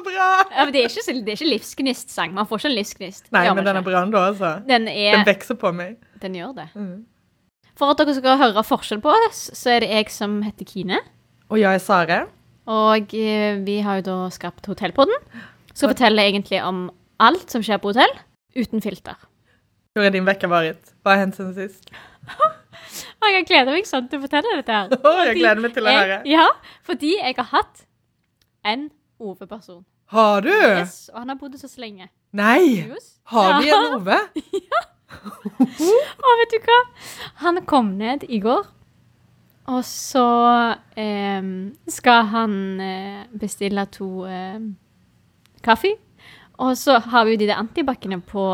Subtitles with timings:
[0.00, 0.26] så bra!
[0.50, 2.34] ja, men det, er ikke, så- det er ikke livsgnistsang.
[2.34, 3.30] Man får ikke en livsgnist.
[3.36, 4.52] Nei, men den er bra ändå, altså.
[4.66, 5.96] Den Den vekser på meg.
[6.20, 6.68] Den gjør det.
[6.74, 7.06] Mm.
[7.78, 11.00] For at dere skal høre forskjell på oss, så er det jeg som heter Kine.
[11.50, 12.18] Og jeg er Sare.
[12.70, 15.16] Og eh, vi har jo da skapt Hotellpodden.
[15.72, 16.90] Skal fortelle egentlig om
[17.20, 18.12] alt som skjer på hotell,
[18.56, 19.16] uten filter.
[19.94, 20.92] Hvor er din vekker varit?
[21.02, 21.90] Hva har hendt siden sist?
[23.30, 24.92] Jeg gleder meg sånn til å fortelle dette her.
[25.30, 26.20] Jeg gleder meg til å høre.
[26.28, 26.46] Ja,
[26.86, 27.84] fordi jeg har hatt
[28.66, 28.88] en
[29.20, 29.84] Ove-person.
[30.10, 30.50] Har du?
[30.50, 32.08] Yes, og han har bodd hos oss lenge.
[32.34, 32.86] Nei!
[32.88, 33.12] Yes.
[33.30, 34.16] Har vi en Ove?
[34.72, 34.82] ja.
[35.20, 36.78] Å, vet du hva?
[37.44, 38.66] Han kom ned i går,
[39.70, 40.24] og så
[40.98, 41.50] eh,
[41.90, 44.58] skal han eh, bestille to eh,
[45.66, 45.94] kaffe.
[46.60, 48.48] Og så har vi jo de der antibac-ene på,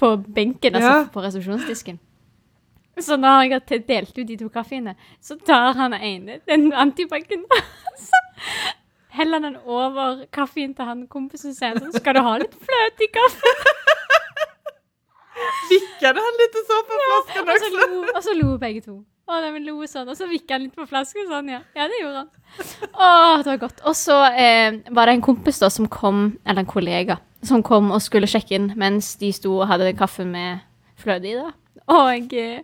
[0.00, 1.04] på benken, altså Ja.
[1.12, 2.00] på resepsjonsdisken.
[3.00, 7.42] Så når jeg har delt ut de to kaffeene, så tar han ene den antibacen,
[9.26, 11.76] heller den over kaffen til han kompisen sin.
[11.82, 13.66] sånn, skal du ha litt fløte i kaffen?
[15.70, 17.90] Vikket han litt så på flasken Og så också?
[17.90, 18.96] lo, og så lo begge to.
[19.26, 20.06] Å, men lo sånn.
[20.08, 21.58] Og så vikket han litt på flasken sånn, ja.
[21.74, 22.28] Ja, det gjorde han.
[22.94, 23.08] Å,
[23.42, 23.80] det var godt.
[23.90, 27.90] Og så eh, var det en kompis da som kom, eller en kollega, som kom
[27.94, 30.62] og skulle sjekke inn mens de sto og hadde kaffe med
[31.02, 31.50] fløte i, da.
[31.86, 32.62] Og eh,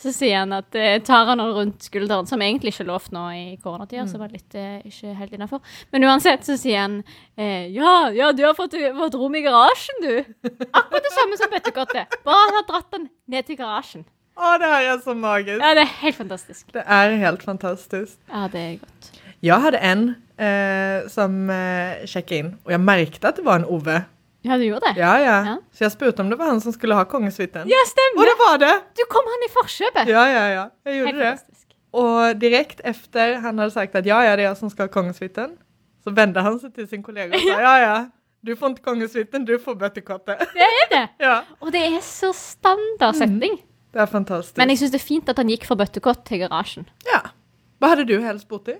[0.00, 3.12] så sier han at eh, tar han henne rundt skulderen, som egentlig ikke er lovt
[3.14, 5.62] nå i koronatida, så var det litt eh, ikke helt innafor.
[5.94, 6.98] Men uansett så sier han
[7.36, 10.50] ja, ja, du har fått, fått rom i garasjen, du.
[10.72, 12.18] Akkurat det samme som bøttekottet.
[12.26, 14.06] Bare han har dratt den ned til garasjen.
[14.34, 15.60] Åh, det her er så magisk.
[15.62, 16.72] Ja, det er helt fantastisk.
[16.74, 18.16] Det er helt fantastisk.
[18.32, 19.10] Ja, det er godt.
[19.44, 20.04] Jeg hadde en
[20.40, 24.04] eh, som eh, inn Og jeg jag at att det var en Ove.
[24.44, 25.00] Ja, du gjorde det?
[25.00, 25.36] Ja, ja.
[25.48, 25.56] Ja.
[25.72, 27.68] Så jeg spurte om det var han som skulle ha kongesvitten.
[27.68, 27.76] Ja,
[28.14, 28.74] Och Og det var det!
[28.96, 30.08] Du kom han i forkjøpet.
[30.08, 30.64] Ja, ja, ja.
[30.84, 31.26] Jeg gjorde Helt det.
[31.28, 31.66] fantastisk.
[31.92, 34.92] Og direkt efter han hadde sagt at ja, ja, det er jeg som skal ha
[34.92, 35.56] kongesvitten,
[36.04, 38.06] så vendte han seg til sin kollega og sa ja, ja,
[38.44, 40.38] du får ikke kongesvitten, du får bøttekottet.
[40.52, 41.04] Det er det.
[41.20, 43.60] ja, Og det er så standard setning.
[43.94, 44.56] det er fantastisk.
[44.58, 46.84] Men jeg syns det er fint at han gikk for bøttekott til garasjen.
[47.06, 47.20] Ja.
[47.80, 48.74] Hva hadde du helst bott i?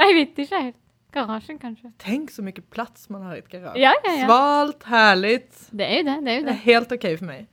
[0.00, 0.76] Jeg vet ikke helt.
[1.14, 1.90] Garasjen, kanskje.
[2.02, 3.80] Tenk så mye plats man har i et garasje.
[3.80, 4.28] Ja, ja, ja.
[4.28, 5.40] Svalt, herlig.
[5.70, 6.16] Det er jo det.
[6.26, 7.50] det, er jo Det det er helt OK for meg.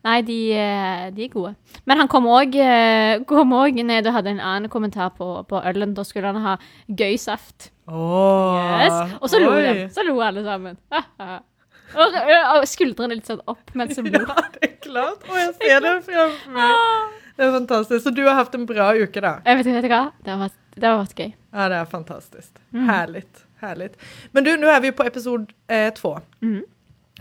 [0.00, 1.54] Nei, de, eh, de er gode.
[1.84, 5.92] Men han kom òg også ned og hadde en annen kommentar på, på ølen.
[5.96, 6.56] Da skulle han ha
[6.88, 7.70] gøy saft.
[7.90, 9.16] Åh, Yes.
[9.20, 9.88] Og så lo de.
[9.92, 10.78] Så lo alle sammen.
[12.00, 12.16] og,
[12.56, 14.24] og skuldrene litt sånn opp mens de lo.
[14.24, 15.26] Ja, det er klart.
[15.28, 17.19] Och jeg ser det framför mig.
[17.40, 18.02] Det er fantastisk.
[18.04, 19.38] Så du har haft en bra uke da?
[19.48, 20.00] Jeg vet, vet du hva?
[20.20, 21.30] Det har vært, det har vært gøy.
[21.54, 22.50] Ja, det er fantastisk.
[22.76, 22.82] Mm.
[22.90, 23.22] Herlig.
[23.62, 23.86] Herlig.
[24.36, 26.18] Men du, nå er vi på episode eh, två.
[26.44, 26.58] Mm.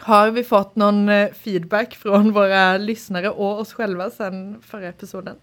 [0.09, 5.39] Har vi fått någon eh, feedback fra våre lyttere og oss selv sen forrige episoden?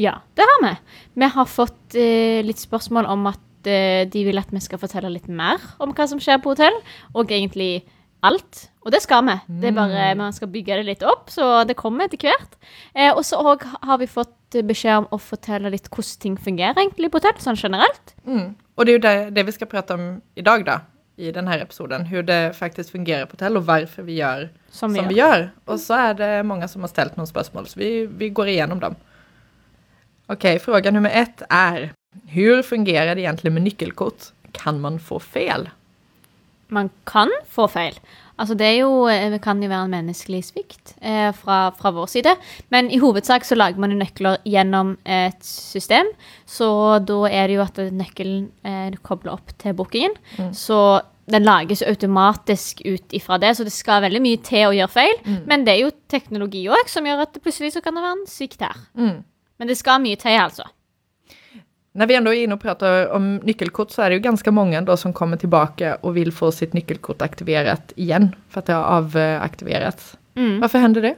[0.00, 0.72] Ja, det har vi.
[1.20, 5.12] Vi har fått eh, litt spørsmål om at eh, de vil at vi skal fortelle
[5.12, 6.80] litt mer om hva som skjer på hotell,
[7.12, 7.84] og egentlig
[8.24, 8.66] alt.
[8.86, 9.34] Og det skal vi.
[9.60, 12.56] Det er bare Man skal bygge det litt opp, så det kommer etter hvert.
[12.94, 13.40] Eh, og så
[13.82, 17.58] har vi fått beskjed om å fortelle litt hvordan ting fungerer egentlig på hotell, sånn
[17.58, 18.14] generelt.
[18.24, 18.54] Mm.
[18.76, 20.06] Og det er jo det, det vi skal prate om
[20.36, 20.80] i dag, da.
[21.16, 22.06] i denne episoden.
[22.10, 25.50] Hvordan det faktisk fungerer på hotell og hvorfor vi gjør Som vi som vi gjør.
[25.66, 28.52] Og Och så er det mange som har stilt noen spørsmål, så vi, vi går
[28.52, 28.96] igjennom dem.
[30.28, 31.92] Ok, spørsmål nummer ett er
[32.32, 34.32] hur fungerer det egentlig med nyckelkort?
[34.52, 35.68] Kan man få fel?
[36.74, 37.98] Man kan få feil.
[38.36, 41.92] Altså det er jo, eh, det kan jo være en menneskelig svikt eh, fra, fra
[41.96, 42.34] vår side.
[42.74, 46.10] Men i hovedsak så lager man jo nøkler gjennom et system.
[46.44, 46.68] Så
[47.08, 50.18] da er det jo at nøkkelen eh, kobler opp til bookingen.
[50.52, 54.94] Så den lages automatisk ut ifra det, så det skal veldig mye til å gjøre
[54.94, 55.16] feil.
[55.48, 58.28] Men det er jo teknologi òg som gjør at plutselig så kan det være en
[58.30, 58.84] svikt her.
[58.94, 59.24] Mm.
[59.56, 60.68] Men det skal mye til, altså.
[61.96, 64.80] När vi ändå är inne och pratar om nyckelkort så är det ju ganska många
[64.82, 68.84] då som kommer tillbaka och vill få sitt nyckelkort aktiverat igen för att det har
[68.84, 70.16] avaktiverats.
[70.34, 70.60] Mm.
[70.60, 71.14] Varför händer det?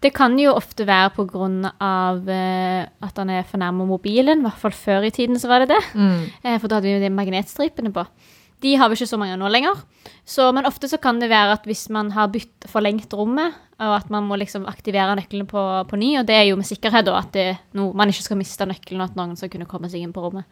[0.00, 1.72] Det kan jo ofte være pga.
[1.80, 4.38] Eh, at han er fornærma mobilen.
[4.38, 5.82] I hvert fall før i tiden så var det det.
[5.94, 6.24] Mm.
[6.44, 8.04] Eh, for da hadde vi jo de magnetstripene på.
[8.64, 9.82] De har vi ikke så mange nå lenger.
[10.24, 13.92] Så, men ofte så kan det være at hvis man har bytt forlengt rommet, og
[13.98, 17.06] at man må liksom aktivere nøklene på, på ny, og det er jo med sikkerhet
[17.08, 19.90] da at det, no, man ikke skal miste nøkkelen, og at noen skal kunne komme
[19.92, 20.48] seg inn på rommet.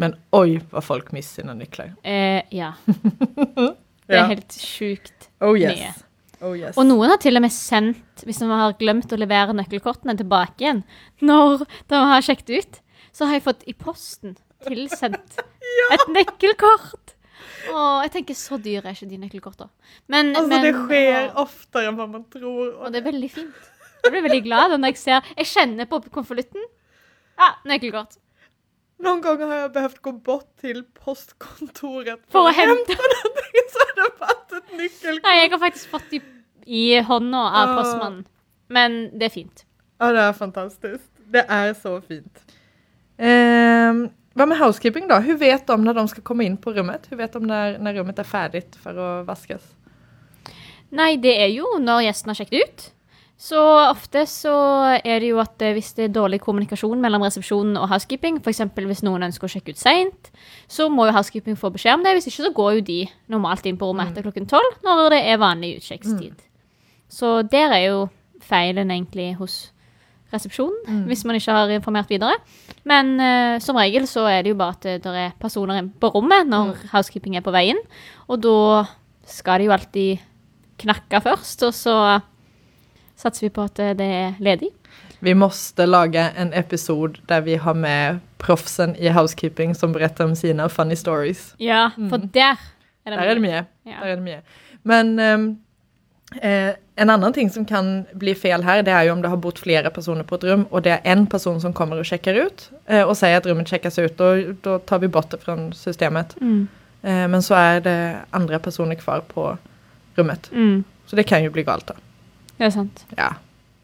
[0.00, 1.96] Men oi, vad folk missar sine nøkler.
[2.06, 2.72] Eh, ja.
[4.10, 5.28] Det er helt sjukt.
[5.38, 5.90] Oh mye.
[6.40, 6.78] Oh yes.
[6.80, 10.64] Og noen har til og med sendt, hvis de har glemt å levere nøkkelkortene tilbake
[10.64, 10.80] igjen,
[11.22, 12.80] når de har sjekket ut,
[13.12, 14.34] så har jeg fått i posten
[14.66, 15.40] tilsendt
[15.94, 17.14] et nøkkelkort.
[17.68, 19.70] Å, jeg tenker så dyre er ikke de nøkkelkortene.
[20.08, 22.72] Men, Alltså men det skjer å, oftere enn hva man tror.
[22.80, 23.68] Og det er veldig fint.
[24.04, 26.62] Jeg blir veldig glad når jeg ser Jeg kjenner på konvolutten.
[27.40, 28.16] Ja, nøkkelkort.
[29.00, 32.96] Noen ganger har jeg behøvd gå bort til postkontoret For å att hente.
[32.96, 35.22] någonting så har jeg fått et nyckelkort.
[35.24, 36.20] Nei, jeg har faktisk fått de
[36.66, 37.76] i hånda av Ah.
[37.82, 38.26] postmannen.
[38.68, 39.64] Men det er fint.
[40.00, 41.04] Ja, det er fantastisk.
[41.32, 42.42] Det er så fint.
[43.18, 44.10] Ehm,
[44.40, 45.20] vad med housekeeping da?
[45.24, 47.06] Hun vet de når de skal komme inn på rommet?
[47.10, 49.66] Hun vet de når, når rommet er ferdig for å vaskes?
[50.96, 52.88] Nei, det er jo når gjesten har sjekket ut.
[53.40, 54.52] Så ofte så
[54.98, 58.60] er det jo at eh, hvis det er dårlig kommunikasjon mellom resepsjonen og housekeeping, f.eks.
[58.76, 60.28] hvis noen ønsker å sjekke ut seint,
[60.68, 62.12] så må jo housekeeping få beskjed om det.
[62.18, 62.98] Hvis ikke så går jo de
[63.32, 66.44] normalt inn på rommet etter klokken tolv, når det er vanlig utsjekkstid.
[67.08, 68.02] Så der er jo
[68.44, 69.56] feilen egentlig hos
[70.32, 72.36] resepsjonen, hvis man ikke har informert videre.
[72.84, 76.48] Men uh, som regel så er det jo bare at det er personer på rommet
[76.48, 77.78] når housekeeping er på veien.
[78.28, 78.84] og da
[79.26, 80.18] skal de jo alltid
[80.80, 81.94] knakke først, og så
[83.16, 84.70] satser vi på at det er ledig.
[85.20, 90.34] Vi måste lage en episod der vi har med proffsen i housekeeping som berättar om
[90.34, 91.54] sine funny stories.
[91.58, 92.56] Ja, for der
[93.04, 93.20] er det mye.
[93.20, 93.64] Der er det mye.
[93.86, 94.04] Ja.
[94.04, 94.42] Är det mye.
[94.82, 95.58] Men um,
[96.42, 99.40] eh, en annen ting som kan bli fel her, det er jo om det har
[99.40, 102.36] bott flere personer på et rum og det er en person som kommer og sjekker
[102.44, 102.66] ut
[103.06, 106.34] og sier at rommet rummet checkas ut og da tar vi bort det fra systemet.
[106.40, 106.68] Mm.
[107.02, 107.98] Eh, men så er det
[108.36, 109.56] andre personer kvar på
[110.18, 110.50] rummet.
[110.52, 110.84] Mm.
[111.06, 111.96] Så det kan jo bli galt da.
[112.58, 113.04] Det er sant.
[113.16, 113.34] Ja.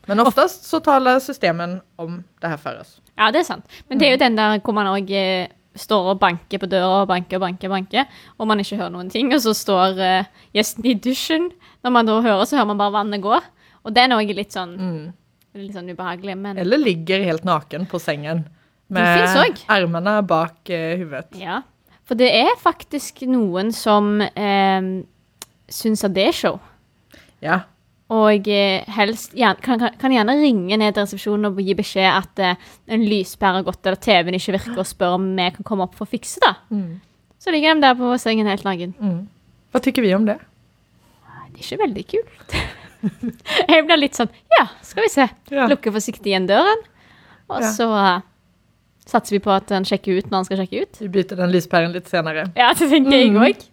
[0.07, 2.99] Men oftest så taler systemen om det her for oss.
[3.17, 3.65] Ja, det er sant.
[3.89, 7.03] Men det er jo den der hvor man òg eh, står og banker på døra
[7.03, 8.09] og banker og banker, banker,
[8.39, 11.51] og man ikke hører noen ting, og så står uh, gjesten i dusjen.
[11.85, 13.37] Når man da hører, så hører man bare vannet gå.
[13.87, 15.13] Og det er noe litt sånn, Mm.
[15.55, 18.45] litt sånn ubehagelig, men Eller ligger helt naken på sengen
[18.89, 21.37] Med ermene bak uh, huvudet.
[21.41, 21.63] Ja.
[22.07, 24.91] For det er faktisk noen som uh,
[25.69, 26.61] syns at det er show.
[27.43, 27.63] Ja.
[28.15, 32.69] Og eh, helst kan, kan, gjerne ringe ned til resepsjonen og gi beskjed at uh,
[32.95, 35.97] en lyspære har gått, eller TV-en ikke virker, og spør om vi kan komme opp
[35.99, 36.53] for å fikse det.
[36.71, 37.01] Mm.
[37.43, 38.95] Så ligger de der på sengen helt naken.
[39.03, 39.19] Mm.
[39.75, 40.39] Hva tykker vi om det?
[40.39, 42.55] Det er ikke veldig kult.
[43.73, 45.27] jeg blir litt sånn Ja, skal vi se.
[45.53, 45.67] Ja.
[45.71, 46.87] Lukker forsiktig igjen døren.
[47.51, 47.73] Og Ja.
[47.75, 48.21] så uh,
[49.07, 51.03] satser vi på at han sjekker ut når han skal sjekke ut.
[51.03, 52.47] Vi byter den lyspæren litt senere.
[52.55, 53.43] Ja, det tenker jeg Mm.
[53.43, 53.67] òg.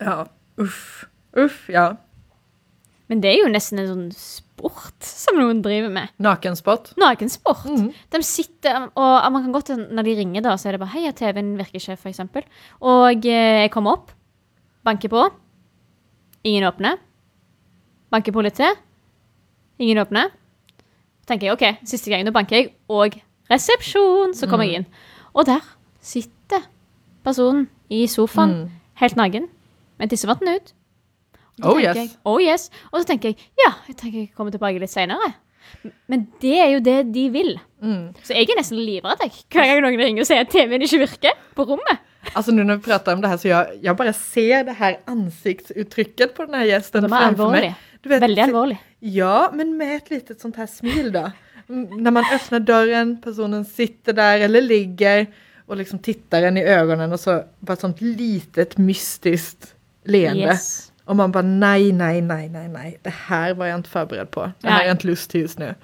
[0.00, 0.16] Ja,
[0.60, 1.04] uff.
[1.36, 1.96] Uff, ja.
[3.08, 6.08] Men det er jo nesten en sånn sport som noen driver med.
[6.24, 6.94] Nakensport.
[6.96, 7.66] Nakensport.
[7.68, 7.90] Mm.
[8.14, 11.10] De sitter, og man kan godt, når de ringer da, så er det bare, hei,
[11.12, 12.46] TV-en virker ikke, eksempel.
[12.80, 14.14] Og eh, jeg kommer opp,
[14.88, 15.26] banker på,
[16.48, 16.96] ingen åpner.
[18.14, 18.72] Banker på litt til,
[19.82, 20.32] ingen åpner.
[21.26, 23.14] tenker jeg, ok, siste gang, Nå banker jeg, og
[23.50, 24.88] resepsjon, så kommer jeg inn.
[25.34, 25.60] Og der
[26.04, 26.64] sitter
[27.24, 28.70] personen i sofaen, Mm.
[29.00, 29.48] helt nagen,
[29.98, 30.72] med tissevanten ut.
[31.62, 31.96] Oh, yes.
[31.96, 32.70] Jeg, oh yes.
[32.90, 35.34] Og så tenker jeg, ja, jeg tenker jeg kommer tilbake litt senere.
[36.10, 37.54] Men det er jo det de vil.
[37.84, 38.10] Mm.
[38.24, 41.38] Så jeg er nesten livredd hver gang noen ringer og sier at TV-en ikke virker
[41.56, 42.02] på rommet.
[42.32, 44.98] altså nå når vi prater om det her, så jeg, jeg bare ser det her
[45.10, 47.08] ansiktsuttrykket på den gjesten.
[47.08, 47.74] gästen De er.
[48.04, 48.78] Du vet, Veldig alvorlig.
[49.04, 51.30] Ja, men med et litet sånt her smil da.
[51.68, 55.26] Når man åpner døren, personen sitter der eller ligger
[55.64, 59.70] og liksom tittar en i øynene, og så bare et sånt litet mystisk
[60.04, 60.52] leende.
[60.52, 60.90] Yes.
[61.04, 62.68] Och man bare nei, nei, nei, nei.
[62.68, 62.96] nei.
[63.02, 64.52] Det her var jeg ikke forberedt på.
[64.60, 64.88] Det har Nej.
[64.88, 65.74] är lyst til lust till.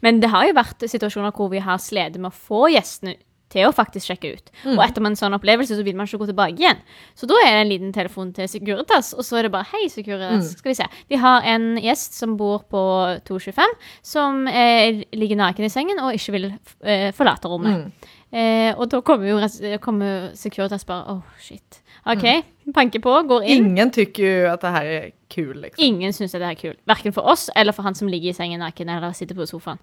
[0.00, 3.16] Men det har jo vært situasjoner hvor vi har slitt med å få gjestene
[3.52, 4.50] til å faktisk sjekke ut.
[4.74, 6.82] Og etter en sånn opplevelse så vil man ikke gå tilbake igjen.
[7.16, 9.88] Så da er det en liten telefon til Securitas, og så er det bare Hei,
[9.92, 10.52] Securitas.
[10.58, 10.88] Skal vi se.
[11.08, 12.82] Vi har en gjest som bor på
[13.28, 13.74] 225,
[14.04, 16.50] som eh, ligger naken i sengen og ikke vil
[16.84, 18.08] eh, forlate rommet.
[18.28, 21.80] Eh, og da kommer jo kommer Securitas bare Åh, shit.
[22.06, 22.26] OK,
[22.74, 23.70] banker på, går inn.
[23.72, 25.82] Ingen tykker jo at det her er kul liksom.
[25.84, 26.76] Ingen syns det er kul.
[26.88, 29.80] Verken for oss eller for han som ligger i sengen naken eller sitter på sofaen.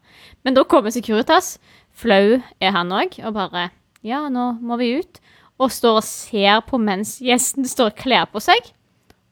[0.48, 1.58] Men da kommer Securitas.
[1.96, 3.70] Flau er han òg, og bare
[4.06, 5.20] Ja, nå må vi ut.
[5.60, 8.72] Og står og ser på mens gjesten står og kler på seg.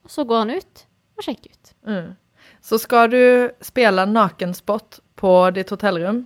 [0.03, 0.85] Og så går han ut
[1.17, 1.73] og sjekker ut.
[1.87, 2.13] Mm.
[2.63, 3.23] Så skal du
[3.61, 6.23] spille nakenspot på ditt hotellrum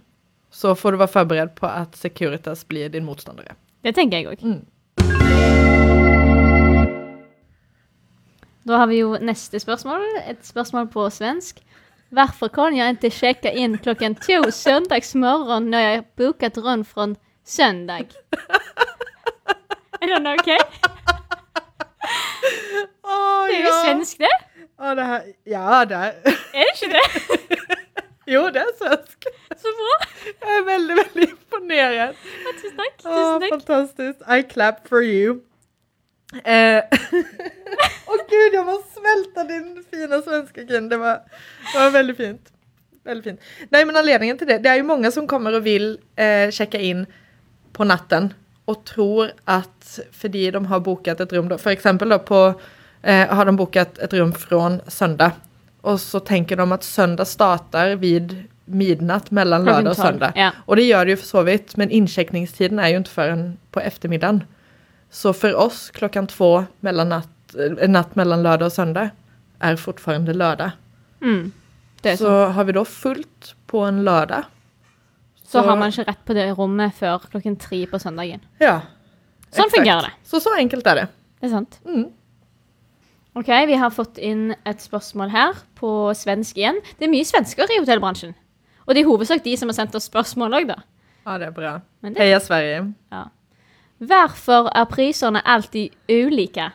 [0.57, 4.43] så får du være forberedt på at Securitas blir din motstandere Det tenker jeg òg.
[4.43, 4.63] Mm.
[8.67, 10.01] Da har vi jo neste spørsmål.
[10.27, 11.61] Et spørsmål på svensk.
[12.11, 17.07] Hvorfor kan jeg ikke sjekke inn klokken to søndagsmorgen når jeg har booket rom fra
[17.47, 18.11] søndag?
[20.01, 20.49] Er den OK?
[23.03, 24.35] Oh, Det er jo svensk, det.
[24.79, 26.11] Ja, det her, ja, det er
[26.53, 27.05] Er det ikke det?
[28.33, 29.27] jo, det er svensk.
[29.57, 29.95] Så bra.
[30.27, 32.15] Jeg er veldig, veldig imponerad.
[32.61, 32.97] Tusen takk.
[33.03, 33.51] Tusen takk.
[33.53, 34.27] fantastiskt.
[34.27, 35.41] I clap for you.
[36.33, 36.83] Eh,
[38.07, 40.89] Åh gud, jag måste smälta din fina svenska Ken.
[40.89, 41.19] Det var,
[41.73, 42.51] det var väldigt fint.
[43.03, 43.41] Väldigt fint.
[43.69, 46.79] Nej, men anledningen till det, det är ju många som kommer och vill eh, checka
[46.79, 47.05] in
[47.73, 48.33] på natten
[48.65, 52.53] og tror at fordi de har boket et rom, for eksempel da på,
[53.03, 55.31] eh, har de bokat et rom fra søndag,
[55.81, 60.33] og så tenker de at søndag starter vid midnatt mellom lørdag og søndag.
[60.35, 60.51] ja.
[60.67, 63.35] Og det gjør det jo for så vidt, men innsjekkingstiden er jo ikke før
[63.71, 64.43] på ettermiddagen.
[65.09, 69.11] Så for oss klokken to mellom natt, eh, natt mellom lørdag og søndag
[69.63, 70.75] er fortfarande lørdag.
[71.21, 71.51] Mm.
[72.03, 72.53] Så sånn.
[72.53, 74.45] har vi da fullt på en lørdag.
[75.47, 78.41] Så har man ikke rett på det rommet før klokken tre på søndagen.
[78.59, 78.81] Ja.
[79.47, 79.77] Sånn exakt.
[79.77, 80.13] fungerer det.
[80.27, 81.05] Så så enkelt er det.
[81.39, 81.79] Det er sant.
[81.87, 82.09] Mm.
[83.37, 86.81] Ok, vi har fått inn et spørsmål her på svensk igjen.
[86.97, 88.35] Det er mye svensker i hotellbransjen.
[88.87, 90.81] Og det er i hovedsak de som har sendt oss spørsmål òg, da.
[91.27, 91.73] Ja, det er bra.
[92.01, 92.93] Det, Heia Sverige.
[93.11, 93.25] ja.
[93.97, 96.71] Hvorfor er prisene alltid ulike?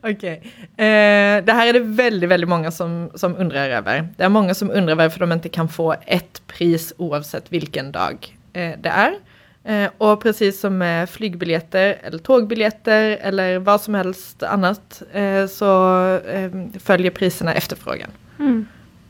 [0.00, 0.22] Ok.
[0.24, 4.06] Eh, det her er det veldig, veldig mange som, som undrer over.
[4.16, 8.24] Det er mange som undrer hvorfor de ikke kan få ett pris uansett hvilken dag
[8.56, 9.18] eh, det er.
[9.66, 15.70] Eh, og precis som med flygbiljetter eller togbilletter eller hva som helst annet, eh, så
[16.22, 18.14] eh, følger prisene efterfrågan.
[18.38, 18.60] Mm.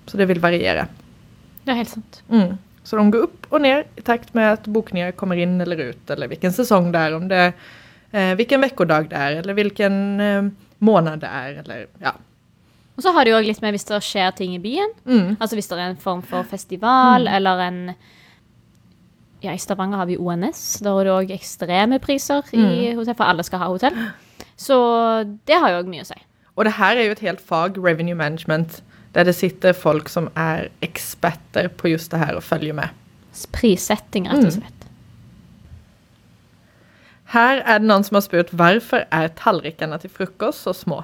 [0.08, 0.86] Så det vil variere.
[1.66, 2.22] Det er helt sant.
[2.32, 2.56] Mm.
[2.86, 6.12] Så de går opp og ned i takt med at bokninger kommer inn eller ut,
[6.14, 10.50] eller hvilken sesong det er, om det eh, hvilken vekkedag det er, eller hvilken eh,
[10.86, 12.14] måned det er, eller ja.
[12.96, 14.92] Og så har det jo òg litt med hvis det skjer ting i byen.
[15.04, 15.34] Mm.
[15.36, 17.80] Altså hvis det er en form for festival eller en
[19.44, 20.62] Ja, i Stavanger har vi ONS.
[20.82, 23.98] Da er det òg ekstreme priser i hotell, for alle skal ha hotell.
[24.56, 24.78] Så
[25.46, 26.16] det har jo òg mye å si.
[26.56, 28.80] Og det her er jo et helt fag, revenue management,
[29.16, 32.92] der det sitter folk som er eksperter på just det her og følger med.
[33.52, 34.76] Prissetting, rett og slett.
[37.32, 41.00] Her er det noen som har spurt hvorfor er tallrikene til frokost så små?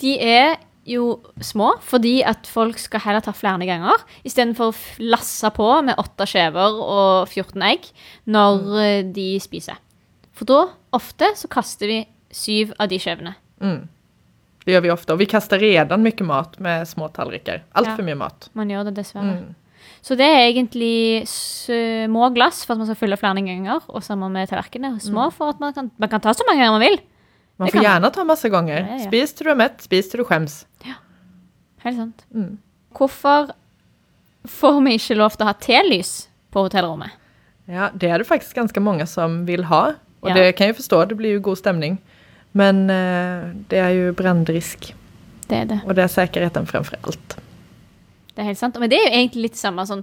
[0.00, 5.50] De er jo små fordi at folk skal heller ta flere ganger, istedenfor å lasse
[5.56, 7.90] på med åtte skjever og 14 egg
[8.30, 9.12] når mm.
[9.16, 9.82] de spiser.
[10.36, 10.62] For da,
[10.96, 12.00] ofte, så kaster vi
[12.30, 13.34] syv av de skjevene.
[13.60, 13.86] Mm.
[14.66, 17.62] Det gjør vi ofte, og vi kaster redan mye mat med små tallriker.
[17.78, 18.04] Altfor Ja.
[18.08, 18.48] mye mat.
[18.54, 19.36] Man gjør det dessverre.
[19.38, 19.54] Mm.
[20.02, 24.32] Så det er egentlig små glass for at man skal fylle flere ganger, og sammen
[24.32, 26.98] med tallerkenene små for at man kan, man kan ta så mange ganger man vil.
[27.58, 28.80] Man får gjerne ta masse ganger.
[28.82, 29.06] Ja, ja.
[29.06, 30.64] Spis til du er mett, spis til du skjems.
[31.86, 32.24] Helt sant.
[32.34, 32.58] Mm.
[32.96, 33.50] Hvorfor
[34.46, 37.10] får vi ikke lov til å ha telys på hotellrommet?
[37.68, 39.94] Ja, det er det faktisk ganske mange som vil ha.
[40.22, 40.34] Og Ja.
[40.34, 41.98] det kan jeg forstå, det blir jo god stemning.
[42.56, 44.90] Men eh, det er jo brannrisk,
[45.50, 45.80] Det er det.
[45.84, 47.36] og det er sikkerheten fremfor alt.
[48.32, 48.78] Det er helt sant.
[48.80, 50.02] Men det er jo egentlig litt samme som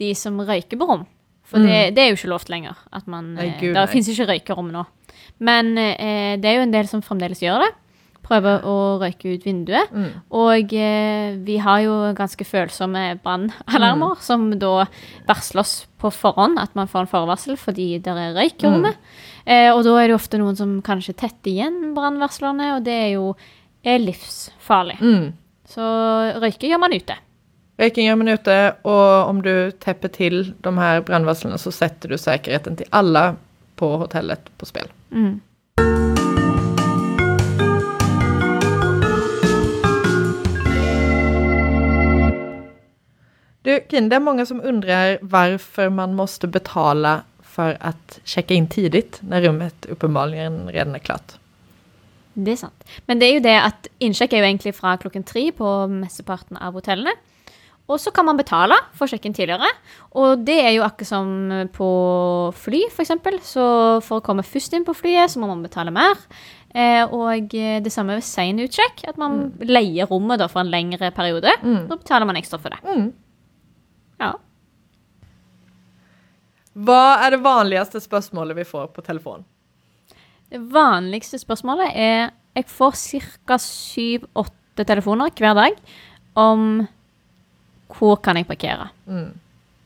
[0.00, 1.06] de som røyker på rom.
[1.44, 2.76] For det, det er jo ikke lovt lenger.
[2.92, 3.36] At man, Mm.
[3.36, 4.84] Nei, eh, gud, det fins ikke røykerom nå.
[5.44, 7.72] Men eh, det er jo en del som fremdeles gjør det.
[8.24, 9.90] Prøver å røyke ut vinduet.
[9.92, 10.10] Mm.
[10.40, 14.86] Og eh, vi har jo ganske følsomme brannalarmer, som da
[15.28, 19.12] varsler oss på forhånd at man får en forvarsel fordi det er røyk i rommet.
[19.44, 23.12] Eh, og da er det ofte noen som kanskje tetter igjen brannvarslerne, og det er
[23.18, 23.34] jo
[23.84, 24.96] er livsfarlig.
[25.04, 25.30] Mm.
[25.68, 25.84] Så
[26.40, 27.16] røyke gjør man ute.
[27.80, 32.20] Røyking gjør man ute, og om du tepper til de her brannvarslene, så setter du
[32.20, 33.32] sikkerheten til alle
[33.80, 34.86] på hotellet på spill.
[35.10, 35.40] Mm.
[43.64, 47.22] Du, Kine, det er mange som undrer hvorfor man måste betale
[47.54, 47.94] for å
[48.28, 51.36] sjekke inn tidlig når rommet uppenbarligen redan er klart.
[52.34, 52.88] Det er sant.
[53.06, 56.58] Men det er jo det at innsjekk er jo egentlig fra klokken tre på mesteparten
[56.58, 57.14] av hotellene.
[57.84, 59.68] Og så kan man betale for å sjekke inn tidligere.
[60.16, 61.32] Og det er jo akkurat som
[61.74, 61.88] på
[62.56, 63.12] fly, f.eks.
[63.44, 63.64] Så
[64.06, 66.16] for å komme først inn på flyet, så må man betale mer.
[66.72, 69.04] Eh, og det samme ved sein utsjekk.
[69.12, 71.52] At man leier rommet for en lengre periode.
[71.60, 72.80] Da betaler man ekstra for det.
[72.88, 73.12] Mm.
[74.20, 74.32] Ja.
[76.74, 79.44] Hva er det vanligste spørsmålet vi får på telefon?
[80.50, 83.56] Det vanligste spørsmålet er Jeg får ca.
[83.58, 85.78] syv-åtte telefoner hver dag
[86.38, 86.86] om
[87.94, 88.88] hvor kan jeg parkere.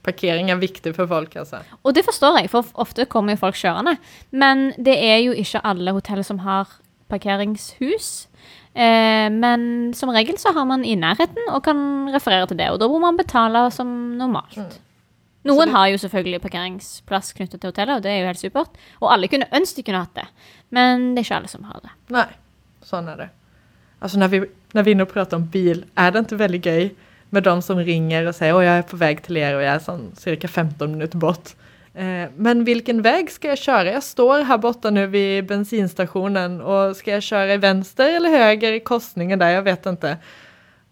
[0.05, 1.63] Parkering er viktig for folk, altså.
[1.83, 3.97] Og det forstår jeg, for ofte kommer jo folk kjørende.
[4.31, 6.69] Men det er jo ikke alle hotell som har
[7.09, 8.29] parkeringshus.
[8.75, 9.63] Eh, men
[9.97, 11.81] som regel så har man i nærheten og kan
[12.15, 12.69] referere til det.
[12.75, 14.59] Og da må man betale som normalt.
[14.59, 14.69] Så
[15.49, 18.79] Noen har jo selvfølgelig parkeringsplass knyttet til hotellet, og det er jo helt supert.
[19.01, 20.27] Og alle kunne ønske de kunne hatt det,
[20.75, 21.93] men det er ikke alle som har det.
[22.13, 22.27] Nei,
[22.85, 23.29] sånn er det.
[24.05, 24.41] Altså når vi,
[24.77, 26.91] når vi nå prater om bil, er det ikke veldig gøy
[27.35, 29.73] med de som ringer og sier å, jeg er på vei til dere, og jeg
[29.75, 30.51] er sånn ca.
[30.51, 31.55] 15 minutter bort.
[31.95, 33.93] Eh, men hvilken vei skal jeg kjøre?
[33.97, 38.77] Jeg står her borte nå ved bensinstasjonen, og skal jeg kjøre i venstre eller høyre
[38.77, 39.57] i korsningen der?
[39.59, 40.19] Jeg vet ikke.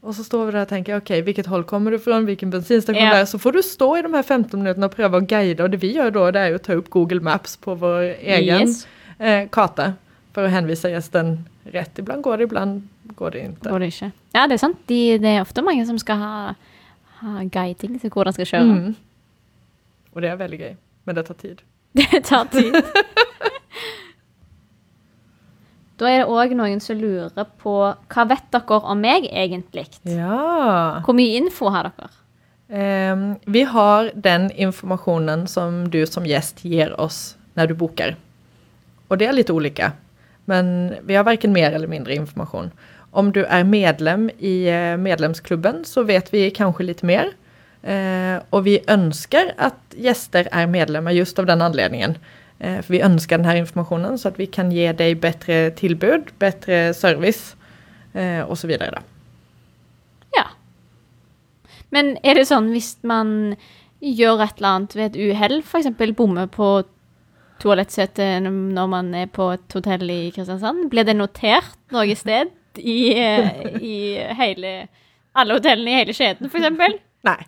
[0.01, 3.03] Och så står vi där och tänker, okej, vilket håll kommer du från, vilken bensinstation
[3.03, 3.15] Ja.
[3.15, 3.25] där?
[3.25, 5.63] Så får du stå i de här 15 minuterna och pröva att guida.
[5.65, 8.69] Och det vi gör då, det är att ta upp Google Maps på vår egen
[8.69, 8.87] Yes.
[9.19, 9.93] eh, karta.
[10.35, 11.99] For å henvise gjesten rett.
[11.99, 13.71] Ibland går det, ibland går det ikke.
[13.71, 14.11] Går det ikke.
[14.35, 14.77] Ja, det er sant.
[14.87, 16.55] De, det er ofte mange som skal ha,
[17.23, 18.65] ha guiding til hvor de skal kjøre.
[18.65, 18.95] Mm.
[20.13, 20.75] Og det er veldig gøy,
[21.07, 21.65] men det tar tid.
[21.97, 22.75] Det tar tid.
[25.97, 27.77] da er det òg noen som lurer på
[28.13, 29.87] hva vet dere om meg egentlig?
[30.05, 31.01] Ja.
[31.07, 32.11] Hvor mye info har dere?
[32.69, 38.17] Um, vi har den informasjonen som du som gjest gir oss når du bokar.
[39.09, 39.95] Og det er litt ulike.
[40.51, 42.71] Men vi har verken mer eller mindre informasjon.
[43.17, 47.33] Om du er medlem i eh, medlemsklubben så vet vi kanskje litt mer.
[47.87, 52.17] Eh, och vi ønsker at gjester er medlemmer just av den anledningen.
[52.59, 56.91] Eh, för vi ønsker denne informasjonen, så at vi kan gi deg bedre tilbud, bedre
[56.97, 57.55] service
[58.15, 58.73] eh, osv.
[60.35, 60.45] Ja.
[61.95, 63.55] Men er det sånn hvis man
[64.03, 65.93] gjør et eller annet ved et uhell, f.eks.
[66.19, 66.71] bommer på
[67.63, 73.15] toalettsetet når man er på et hotell i Kristiansand, blir det notert noe sted i,
[73.15, 73.97] eh, i
[74.37, 74.79] hele
[75.37, 77.03] alle hotellene i hele kjeden, f.eks.?
[77.27, 77.47] Nej.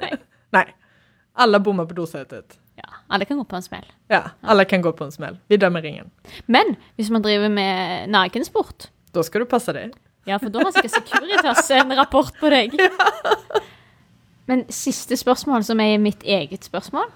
[0.00, 0.12] Nei.
[0.56, 0.64] Nei.
[1.42, 2.56] Alla bommar på dosetet.
[2.78, 3.84] Ja, alle kan gå på en smell.
[4.10, 5.36] Ja, alle kan gå på en smell.
[5.50, 6.10] Vi dømmer ingen.
[6.46, 9.94] Men hvis man driver med nakensport, Da skal du passe deg.
[10.26, 12.74] ja, for da har sikkert Securitas en rapport på deg.
[14.48, 17.10] Men siste spørsmål, som er mitt eget spørsmål,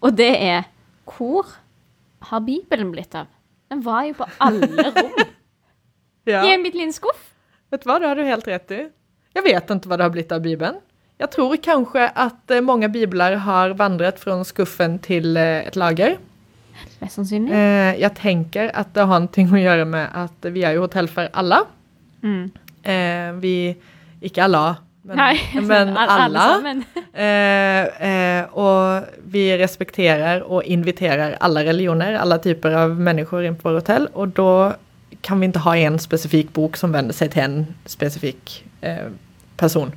[0.00, 0.68] og det er
[1.16, 1.48] hvor
[2.30, 3.26] har Bibelen blitt av?
[3.70, 5.12] Den var jo på alle rom.
[6.28, 6.42] Ja.
[6.44, 7.30] I en bitte liten skuff.
[7.72, 8.80] Vet du hva, det har du helt rett i.
[9.34, 10.76] Jeg vet ikke hva det har blitt av Bibeln.
[11.20, 16.16] Jag tror kanske att mange många biblar har vandret fra skuffen til et lager.
[17.02, 17.52] Mest sannsynlig.
[18.00, 21.28] Jeg tenker at det har noe å gjøre med at vi er jo hotell for
[21.36, 21.58] alle.
[22.24, 22.48] Mm.
[22.88, 23.52] Eh, vi,
[24.24, 24.64] ikke alle,
[25.04, 25.36] men, Nei,
[25.68, 26.74] men alle alle.
[27.20, 34.08] Eh, eh, vi respekterer og inviterer alle religioner, alle typer av mennesker inn på hotell.
[34.16, 34.78] Og da
[35.20, 39.18] kan vi ikke ha en specifik bok som vender seg til en specifik person.
[39.60, 39.92] person.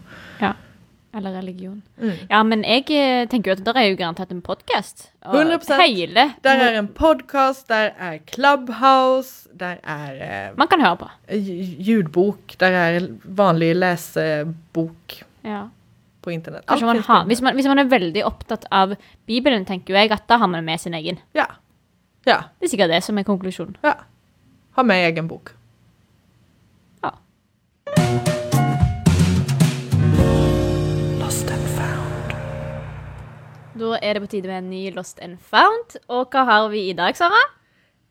[1.14, 1.82] Eller religion.
[2.02, 2.12] Mm.
[2.30, 5.12] Ja, men jeg eh, tenker jo at der er jo garantert en podkast.
[5.26, 5.76] 100%.
[5.82, 6.24] Hele.
[6.44, 10.18] Der er en podcast, der er Clubhouse, der er
[10.50, 11.10] eh, Man kan høre på.
[11.32, 15.20] ljudbok, Der er vanlig lesebok.
[15.44, 15.68] Ja.
[16.24, 16.64] på internett.
[16.66, 18.94] Kanskje man har, hvis, man, hvis man er veldig opptatt av
[19.28, 21.18] Bibelen, tenker jo jeg at da har man med sin egen.
[21.36, 21.46] Ja.
[22.26, 23.76] Ja, Det er sikkert det som er konklusjonen.
[23.84, 23.94] ja.
[24.76, 25.52] Ha med egen bok.
[33.74, 35.98] Da er det på tide med en ny Lost and Found.
[36.14, 37.42] Og hva har vi i dag, Sara?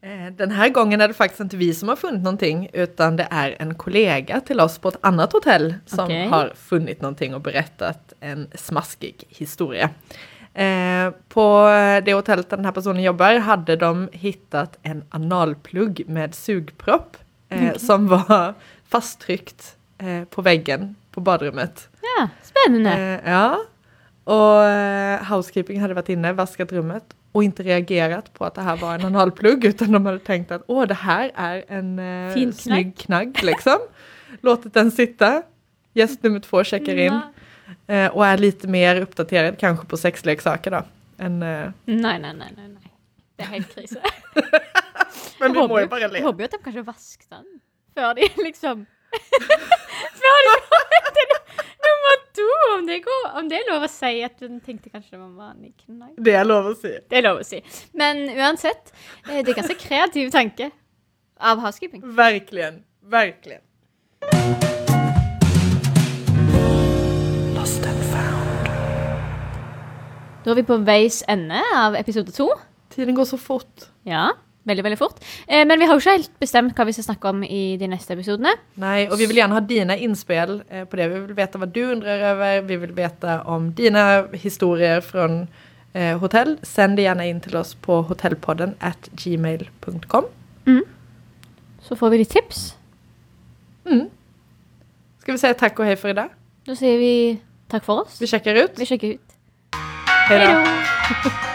[0.02, 0.28] Eh,
[0.74, 4.40] gangen er det faktisk ikke vi som har funnet noe, utan det er en kollega
[4.42, 6.26] til oss på et annet hotell som okay.
[6.32, 9.92] har funnet noe og berettet en smaskig historie.
[10.52, 11.46] Eh, på
[12.04, 13.92] det hotellet denne den personen jobber, hadde de
[14.24, 17.20] funnet en analplugg med sugpropp
[17.54, 18.56] eh, som var
[18.90, 21.86] fasttrykt eh, på veggen på badrummet.
[22.02, 22.92] Ja, spennende.
[22.92, 23.62] Eh, ja.
[24.24, 28.76] Och eh, housekeeping hade varit inne, vaskat rummet och inte reagerat på att det här
[28.76, 32.52] var en analplugg utan de hade tänkt att åh det här är en eh, Fin
[32.52, 33.78] snygg knagg liksom.
[34.40, 35.42] Låtit den sitta.
[35.94, 37.20] Gäst nummer två checkar in
[37.86, 40.82] eh, och är lite mer uppdaterad kanske på sexleksaker då.
[41.18, 42.32] Än, eh, Nei, nei, nei.
[42.34, 42.90] nei, nei.
[43.36, 44.00] Det er helt krise.
[45.40, 46.20] men vi må jo bare le.
[46.22, 47.46] håper jo at de kanskje vasker den
[47.96, 48.84] før de liksom
[50.22, 50.52] Før de
[52.36, 55.20] to, om det, går, om det er lov å si at hun tenkte kanskje det
[55.20, 56.14] var en vanlig knagg.
[56.16, 56.94] Det er lov å si.
[57.10, 57.60] Det er lov å si.
[57.98, 58.92] Men uansett,
[59.28, 60.70] eh, det er ganske kreativ tanke
[61.40, 62.04] av housekeeping.
[62.16, 63.58] Verkligen, Virkelig.
[67.54, 68.68] Lost and found.
[70.44, 72.48] Da er vi på veis ende av episode to.
[72.94, 73.88] Tiden går så fort.
[74.06, 74.30] Ja,
[74.68, 75.22] veldig, veldig fort.
[75.46, 77.88] Eh, men vi har jo ikke helt bestemt hva vi skal snakke om i de
[77.90, 78.54] neste episodene.
[78.82, 81.08] Nei, og vi vil gjerne ha dine innspill eh, på det.
[81.12, 82.62] Vi vil vite hva du undrer over.
[82.68, 84.06] Vi vil vite om dine
[84.44, 86.56] historier fra eh, hotell.
[86.66, 90.30] Send det gjerne inn til oss på hotellpodden at gmail.com.
[91.82, 92.60] Så får vi litt tips.
[93.90, 94.06] Mm.
[95.22, 96.34] Skal vi takk og hei for i dag?
[96.66, 97.14] Da sier vi
[97.70, 98.20] takk for oss.
[98.22, 98.78] Vi sjekker ut.
[98.78, 99.38] Vi sjekker ut.
[100.28, 101.48] Hei då.